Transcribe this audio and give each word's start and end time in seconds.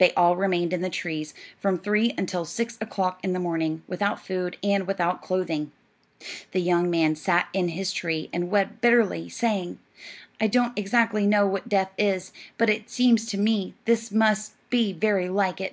They 0.00 0.10
all 0.14 0.34
remained 0.34 0.72
in 0.72 0.80
the 0.82 0.90
trees 0.90 1.34
from 1.56 1.78
three 1.78 2.14
until 2.18 2.44
six 2.44 2.76
o'clock 2.80 3.20
in 3.22 3.32
the 3.32 3.38
morning, 3.38 3.84
without 3.86 4.18
food 4.20 4.56
and 4.60 4.88
without 4.88 5.22
clothing. 5.22 5.70
The 6.50 6.58
young 6.60 6.90
man 6.90 7.14
sat 7.14 7.46
in 7.52 7.68
his 7.68 7.92
tree 7.92 8.28
and 8.32 8.50
wept 8.50 8.80
bitterly, 8.80 9.28
saying, 9.28 9.78
"I 10.40 10.48
don't 10.48 10.76
exactly 10.76 11.28
know 11.28 11.46
what 11.46 11.68
death 11.68 11.92
is, 11.96 12.32
but 12.58 12.70
it 12.70 12.90
seems 12.90 13.24
to 13.26 13.38
me 13.38 13.74
this 13.84 14.10
must 14.10 14.54
be 14.68 14.92
very 14.92 15.28
like 15.28 15.60
it." 15.60 15.70